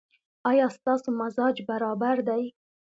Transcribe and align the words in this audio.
ایا 0.49 0.65
ستاسو 0.77 1.09
مزاج 1.19 1.55
برابر 1.69 2.15
دی؟ 2.27 2.43